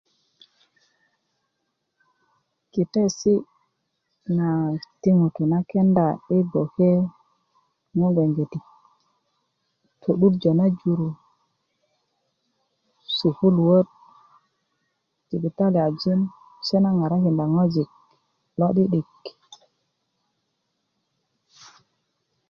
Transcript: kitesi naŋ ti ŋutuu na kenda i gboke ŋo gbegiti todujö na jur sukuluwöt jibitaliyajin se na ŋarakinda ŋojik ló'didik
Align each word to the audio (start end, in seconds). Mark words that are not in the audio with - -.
kitesi 2.71 3.33
naŋ 4.35 4.61
ti 5.01 5.09
ŋutuu 5.19 5.45
na 5.51 5.59
kenda 5.69 6.07
i 6.35 6.37
gboke 6.49 6.89
ŋo 7.97 8.07
gbegiti 8.13 8.59
todujö 10.01 10.51
na 10.59 10.65
jur 10.79 10.99
sukuluwöt 13.15 13.87
jibitaliyajin 15.27 16.19
se 16.67 16.75
na 16.83 16.89
ŋarakinda 16.99 17.45
ŋojik 17.55 17.91
ló'didik 18.59 19.21